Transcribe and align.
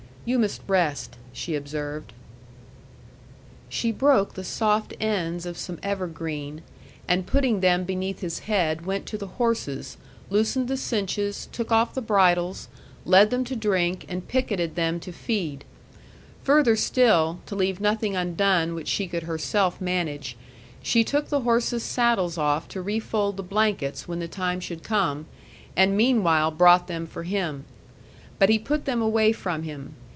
"You 0.23 0.37
must 0.37 0.61
rest," 0.67 1.15
she 1.33 1.55
observed. 1.55 2.13
She 3.69 3.91
broke 3.91 4.35
the 4.35 4.43
soft 4.43 4.93
ends 4.99 5.47
of 5.47 5.57
some 5.57 5.79
evergreen, 5.81 6.61
and 7.07 7.25
putting 7.25 7.59
them 7.61 7.85
beneath 7.85 8.19
his 8.19 8.37
head, 8.45 8.85
went 8.85 9.07
to 9.07 9.17
the 9.17 9.25
horses, 9.41 9.97
loosened 10.29 10.67
the 10.67 10.77
cinches, 10.77 11.49
took 11.51 11.71
off 11.71 11.95
the 11.95 12.03
bridles, 12.03 12.67
led 13.03 13.31
them 13.31 13.43
to 13.45 13.55
drink, 13.55 14.05
and 14.07 14.27
picketed 14.27 14.75
them 14.75 14.99
to 14.99 15.11
feed. 15.11 15.63
Further 16.43 16.75
still, 16.75 17.39
to 17.47 17.55
leave 17.55 17.81
nothing 17.81 18.15
undone 18.15 18.75
which 18.75 18.87
she 18.89 19.07
could 19.07 19.23
herself 19.23 19.81
manage, 19.81 20.37
she 20.83 21.03
took 21.03 21.29
the 21.29 21.39
horses' 21.41 21.81
saddles 21.81 22.37
off 22.37 22.67
to 22.67 22.79
refold 22.79 23.37
the 23.37 23.43
blankets 23.43 24.07
when 24.07 24.19
the 24.19 24.27
time 24.27 24.59
should 24.59 24.83
come, 24.83 25.25
and 25.75 25.97
meanwhile 25.97 26.51
brought 26.51 26.85
them 26.87 27.07
for 27.07 27.23
him. 27.23 27.65
But 28.37 28.49
he 28.49 28.59
put 28.59 28.85
them 28.85 29.01
away 29.01 29.31
from 29.31 29.63
him. 29.63 29.95